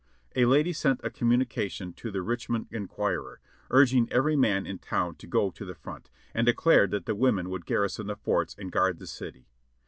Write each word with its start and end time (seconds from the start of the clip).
A 0.35 0.45
lady 0.45 0.73
sent 0.73 0.99
a 1.03 1.11
communication 1.11 1.93
to 1.93 2.09
the 2.09 2.23
Riclimond 2.23 2.69
Enquirer, 2.73 3.39
urging 3.69 4.11
every 4.11 4.35
man 4.35 4.65
in 4.65 4.79
town 4.79 5.13
to 5.17 5.27
go 5.27 5.51
to 5.51 5.63
the 5.63 5.75
front, 5.75 6.09
and 6.33 6.47
declared 6.47 6.89
that 6.89 7.05
the 7.05 7.13
women 7.13 7.51
would 7.51 7.67
garrison 7.67 8.07
the 8.07 8.15
forts 8.15 8.55
and 8.57 8.71
guard 8.71 8.97
the 8.97 9.05
city. 9.05 9.45